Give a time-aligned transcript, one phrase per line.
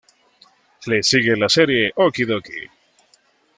[0.87, 2.65] Le sigue la serie "Oki Doki".